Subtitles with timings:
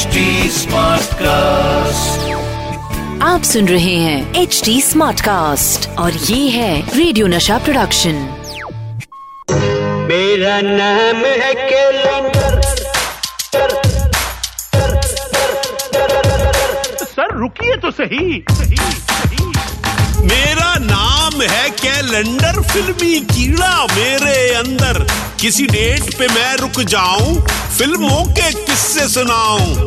[0.00, 0.20] HD
[1.14, 2.20] cast
[3.22, 8.14] आप सुन रहे हैं एच डी स्मार्ट कास्ट और ये है रेडियो नशा प्रोडक्शन
[10.10, 12.60] मेरा नाम है कैलेंडर।
[17.04, 19.46] सर रुकिए तो सही सही सही।
[20.24, 25.06] मेरा नाम है कैलेंडर फिल्मी कीड़ा मेरे अंदर।
[25.40, 27.40] किसी डेट पे मैं रुक जाऊँ
[27.78, 29.86] फ़िल्मों के किस्से सुनाऊं।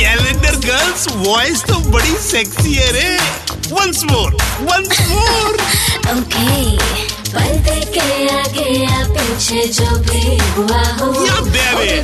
[0.00, 3.08] कैलेंडर गर्ल्स वॉइस तो बड़ी सेक्सी है रे।
[3.72, 5.56] Once more once more
[6.12, 6.46] okay
[7.32, 10.22] पलते के आगे या पीछे जो भी
[10.54, 11.98] हुआ हो। या बेबे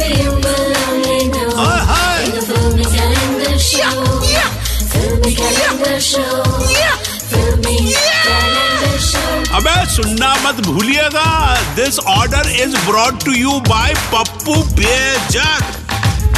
[9.57, 11.29] अबे सुनना मत भूलिएगा।
[11.77, 15.75] This order is brought to you by Pappu Bejak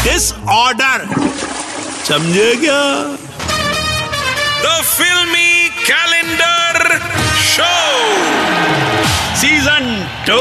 [0.02, 1.06] this order
[2.08, 2.82] समझे क्या
[4.62, 6.98] द फिल्मी कैलेंडर
[7.48, 7.72] शो
[9.40, 9.86] सीज़न
[10.28, 10.40] टू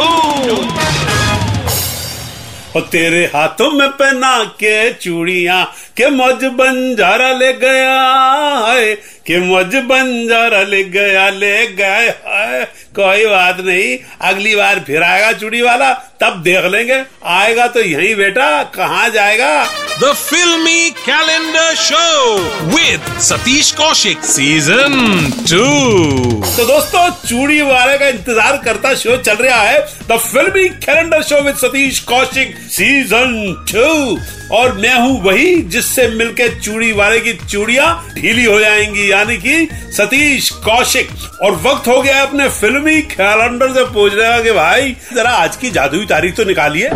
[2.75, 4.31] और तेरे हाथों में पहना
[4.63, 5.63] के चूड़िया
[5.97, 7.99] के मौज बंजारा ले गया
[8.67, 8.93] है
[9.27, 12.09] के मौज बंजारा ले गया ले गए
[12.99, 13.97] कोई बात नहीं
[14.29, 15.89] अगली बार फिर आएगा चूड़ी वाला।
[16.21, 19.65] तब देख लेंगे। आएगा तो यही बेटा कहाँ जाएगा?
[20.01, 22.05] The filmy calendar show
[22.71, 24.95] with Satish Kaushik Season
[25.51, 25.61] 2.
[26.57, 29.79] तो दोस्तों चूड़ी वाले का इंतज़ार करता शो चल रहा है।
[30.11, 33.33] The filmy calendar show with Satish Kaushik season
[33.71, 34.17] two
[34.55, 37.85] और मैं हूँ वही जिससे मिलके चूड़ी वाले की चूड़िया
[38.15, 39.67] ढीली हो जाएँगी। यानी कि
[39.97, 41.09] सतीश कौशिक
[41.43, 45.69] और वक्त हो गया अपने फिल्मी कैलेंडर से पूछने का कि भाई जरा आज की
[45.71, 46.89] जादुई तारीख तो निकालिए।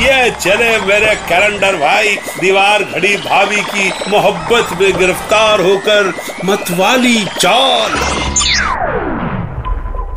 [0.00, 6.12] ये चले मेरे कैलेंडर भाई, दीवार घड़ी भाभी की मोहब्बत में गिरफ़्तार होकर
[6.44, 7.98] मतवाली चाल।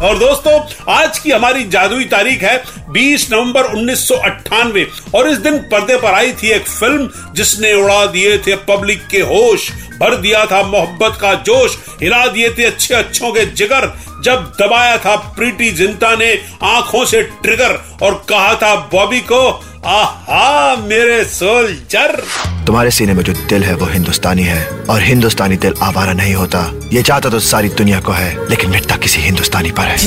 [0.01, 0.59] और दोस्तों,
[0.93, 5.97] आज की हमारी जादुई तारीख है 20 नवंबर उन्नीस सौ अट्ठानवे, और इस दिन पर्दे
[5.97, 9.69] पर आई थी एक फ़िल्म जिसने उड़ा दिए थे पब्लिक के होश,
[9.99, 13.85] भर दिया था मोहब्बत का जोश, हिला दिए थे अच्छे अच्छों के जिगर
[14.23, 17.71] जब दबाया था प्रीति जिंता ने आँखों से ट्रिगर
[18.03, 19.39] और कहा था बॉबी को
[19.85, 22.23] आहा मेरे सोल्जर!
[22.67, 26.59] तुम्हारे सीने में जो दिल है वो हिंदुस्तानी है और हिंदुस्तानी दिल आवारा नहीं होता।
[26.93, 29.97] ये चाहता तो सारी दुनिया को है लेकिन मिटता किसी हिंदुस्तानी पर है।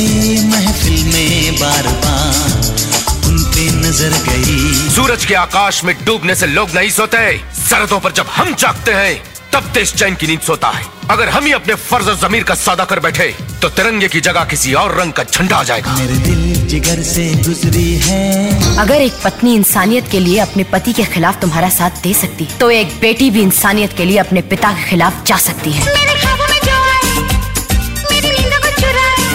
[0.50, 6.74] महफिल में बार बार उन पे नज़र गई। सूरज के आकाश में डूबने से लोग
[6.74, 9.14] नहीं सोते। सरहदों पर जब हम जागते हैं
[9.52, 12.54] तब देश चैन की नींद सोता है। अगर हम ही अपने फ़र्ज़ और जमीर का
[12.56, 13.26] सौदा कर बैठे
[13.62, 17.24] तो तिरंगे की जगह किसी और रंग का झंडा आ जाएगा। मेरे दिल जिगर से
[17.36, 22.12] गुजरी है। अगर एक पत्नी इंसानियत के लिए अपने पति के खिलाफ तुम्हारा साथ दे
[22.14, 25.94] सकती तो एक बेटी भी इंसानियत के लिए अपने पिता के खिलाफ जा सकती है।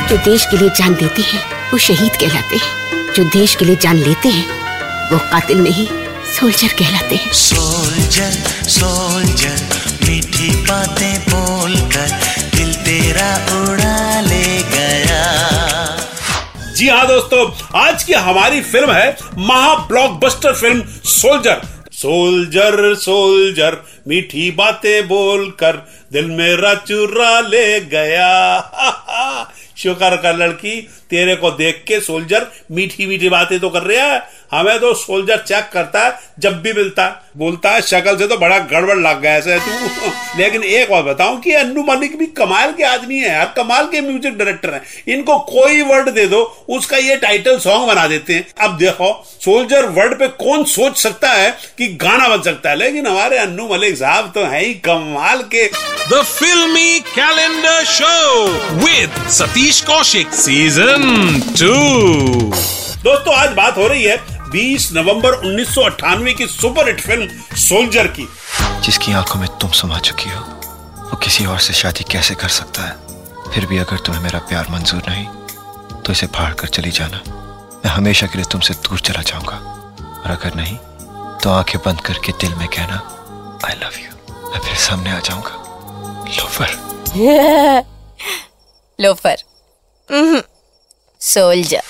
[0.10, 1.42] जो देश के लिए जान देते हैं
[1.72, 4.46] वो शहीद कहलाते हैं। जो देश के लिए जान लेते हैं
[5.12, 5.88] वो कातिल नहीं
[6.32, 8.32] सोल्जर कहलाते हैं। सोल्जर
[8.70, 12.10] सोल्जर मीठी बातें बोलकर
[12.56, 13.28] दिल तेरा
[13.58, 15.22] उड़ा ले गया।
[16.76, 17.44] जी हाँ दोस्तों,
[17.80, 21.62] आज की हमारी फ़िल्म है महा blockbuster film soldier
[21.92, 23.78] soldier soldier
[24.08, 25.78] मीठी बातें बोलकर
[26.12, 28.32] दिल मेरा चुरा ले गया।
[29.78, 30.76] शुक्र का लड़की
[31.12, 35.38] तेरे को देख के सोल्जर मीठी मीठी बातें तो कर रहा है। हमें तो सोल्जर
[35.38, 39.22] चेक करता है, जब भी मिलता। है बोलता है, शक्ल से तो बड़ा गड़बड़ लग
[39.22, 43.30] गया ऐसे तू। लेकिन एक और बताऊँ कि अन्नू मलिक भी कमाल के आदमी है
[43.30, 44.82] यार, कमाल के म्यूज़िक डायरेक्टर हैं।
[45.14, 49.86] इनको कोई वर्ड दे दो, उसका ये टाइटल सॉन्ग बना देते हैं। अब देखो, सोल्जर
[49.86, 52.76] वर्ड पे कौन सोच सकता है कि गाना बन सकता है?
[52.76, 56.26] लेकिन हमारे अन्नू मलिक साहब तो है ही कमाल के। The
[57.16, 62.56] calendar show Show Satish Kaushik Kaushik Season 2.
[63.04, 64.18] दोस्तों आज बात हो रही है
[64.52, 68.28] 20 नवंबर 1998 की सुपर हिट फ़िल्म सोल्जर की।
[68.86, 70.42] जिसकी आँखों में तुम समा चुकी हो।
[71.04, 72.94] वो किसी और से शादी कैसे कर सकता है?
[73.54, 75.26] फिर भी अगर तुम्हें मेरा प्यार मंजूर नहीं
[76.02, 77.24] तो इसे फाड़ कर चली जाना।
[77.86, 79.58] मैं हमेशा के लिए तुमसे दूर चला जाऊँगा।
[80.24, 80.78] और अगर नहीं
[81.44, 83.02] तो आँखें बंद करके दिल में कहना
[83.66, 84.12] आई लव यू
[84.52, 85.54] मैं फिर सामने आ जाऊँगा।
[86.38, 86.70] Loafer
[89.00, 89.38] loafer
[91.22, 91.82] soldier.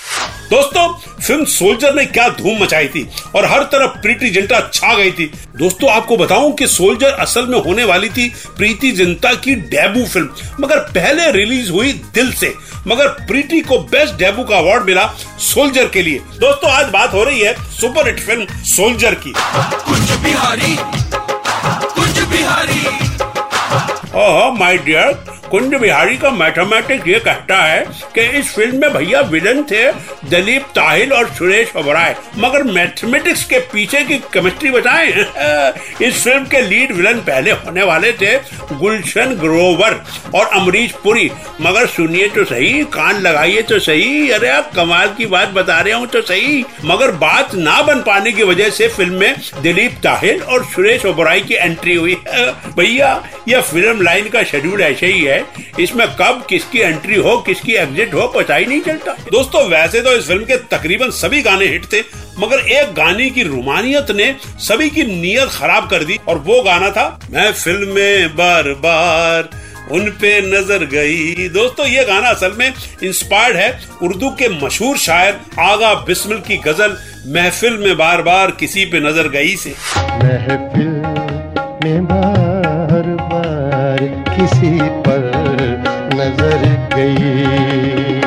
[0.50, 0.86] दोस्तों
[1.20, 3.06] फ़िल्म सोल्जर ने क्या धूम मचाई थी
[3.36, 5.26] और हर तरफ़ प्रीति जिंटा छा गई थी।
[5.56, 10.28] दोस्तों आपको बताऊँ कि सोल्जर असल में होने वाली थी प्रीति जिंटा की डेबू फ़िल्म
[10.60, 12.54] मगर पहले रिलीज़ हुई दिल से।
[12.86, 15.06] मगर प्रीति को बेस्ट डेबू का अवार्ड मिला
[15.42, 20.16] सोल्जर के लिए। दोस्तों आज बात हो रही है सुपर हिट फ़िल्म सोल्जर की। कुछ
[20.24, 20.76] बिहारी
[21.94, 22.86] कुछ Bihari.
[24.16, 25.12] Oh my dear
[25.52, 27.84] Kunj Bihari का मैथमेटिक्स ये कहता है
[28.14, 29.92] कि इस फ़िल्म में भैया विलन थे
[30.28, 35.08] दिलीप, ताहिल और सुरेश ओबराय। मगर मैथमेटिक्स के पीछे की केमिस्ट्री बताएँ?
[36.02, 38.36] इस फ़िल्म के लीड विलन पहले होने वाले थे
[38.72, 40.00] गुलशन ग्रोवर
[40.34, 45.26] और अमरीश पुरी। मगर सुनिए तो सही, कान लगाइए तो सही, अरे आप कमाल की
[45.26, 49.14] बात बता रहे हूँ तो सही। मगर बात ना बन पाने की वजह से फ़िल्म
[49.14, 52.14] में दिलीप, ताहिल और सुरेश ओबराय की एंट्री हुई।
[52.78, 55.41] भैया, यह फ़िल्म लाइन का शेड्यूल ऐसे ही है।
[55.80, 60.12] इसमें कब किसकी एंट्री हो, किसकी एग्जिट हो, पता ही नहीं चलता। दोस्तों, वैसे तो
[60.12, 62.00] इस फ़िल्म के तकरीबन सभी गाने हिट थे,
[62.38, 66.90] मगर एक गाने की रुमानियत ने सभी की नीयत खराब कर दी, और वो गाना
[66.90, 69.50] था, मैं फ़िल्म में बार बार
[69.92, 72.72] उन पे नज़र गई। दोस्तों, ये गाना असल में
[73.02, 73.70] इंस्पायर्ड है
[74.02, 76.96] उर्दू के मशहूर शायर आगा बिस्मिल की गज़ल
[77.26, 79.74] महफिल में बार बार किसी पे नज़र गई से।
[80.22, 80.88] महफिल
[81.84, 83.98] में बार बार
[84.28, 84.78] किसी
[86.52, 88.20] नज़र गई।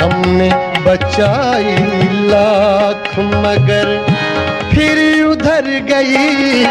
[0.00, 0.48] हमने
[0.82, 1.76] बचाई
[2.28, 3.88] लाख मगर
[4.74, 6.64] फिर उधर गई।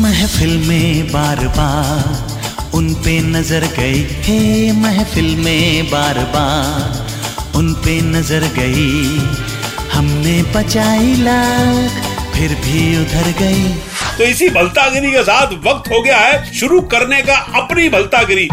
[0.00, 8.00] महफिल में बार बार उन पे नज़र गई। हे महफिल में बार बार उन पे
[8.00, 9.18] नज़र गई।
[9.92, 13.68] हमने बचाई लाख फिर भी उधर गई।
[14.18, 18.48] तो इसी भलतागिरी के साथ वक्त हो गया है शुरू करने का अपनी भलतागिरी।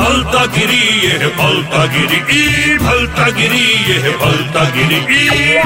[0.00, 5.58] भलतागिरी ये है भलतागिरी ई भलतागिरी ये है भलतागिरी ई।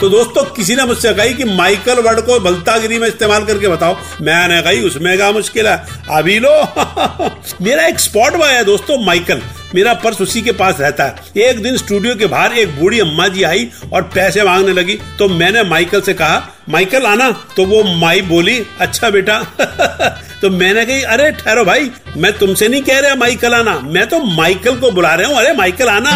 [0.00, 3.96] तो दोस्तों किसी ने मुझसे कही कि माइकल वर्ड को भलतागिरी में इस्तेमाल करके बताओ?
[4.20, 5.84] मैंने कही उसमें क्या मुश्किल है?
[6.10, 6.50] अभी लो।
[7.62, 9.42] मेरा एक स्पॉट बॉय है दोस्तों माइकल।
[9.74, 13.28] मेरा पर्स उसी के पास रहता है। एक दिन स्टूडियो के बाहर एक बूढ़ी अम्मा
[13.28, 17.82] जी आई और पैसे मांगने लगी। तो मैंने माइकल से कहा माइकल आना। तो वो
[18.00, 19.46] माई बोली अच्छा बेटा।
[20.42, 24.18] तो मैंने कही, अरे, ठहरो भाई, मैं तुमसे नहीं कह रहा माइकल आना, मैं तो
[24.18, 26.10] माइकल को बुला रहा हूँ, अरे, माइकल आना।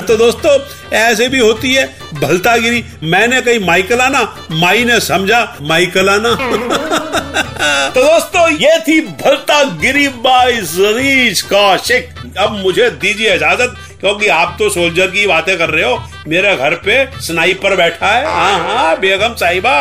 [0.08, 0.60] तो दोस्तों,
[0.92, 6.34] ऐसे भी होती है, भलतागिरी, मैंने कही, माइकल आना। माई ने समझा, माइकल आना।
[7.90, 14.70] तो दोस्तों, ये थी भलतागिरी बाई जरीश कौशिक। अब मुझे दीजिए इजाज़त, क्योंकि आप तो
[14.70, 19.34] सोल्जर की बातें कर रहे हो मेरे घर पे स्नाइपर बैठा है। हाँ हाँ बेगम
[19.34, 19.72] साहिबा,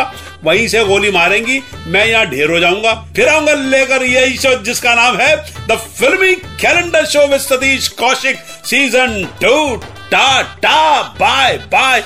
[0.44, 4.94] वहीं से गोली मारेंगी, मैं यहाँ ढेर हो जाऊँगा। फिर आऊँगा लेकर यही शो जिसका
[4.95, 5.36] नाम है
[5.68, 9.75] the filmy calendar show with Satish Kaushik season two
[10.12, 12.03] ta ta bye bye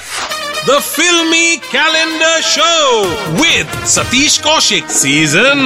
[0.67, 2.71] the filmy calendar show
[3.37, 5.59] with Satish Kaushik season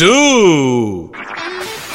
[0.00, 1.45] 2.